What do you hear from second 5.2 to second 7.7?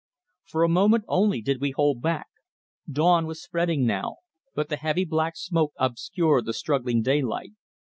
smoke obscured the struggling daylight.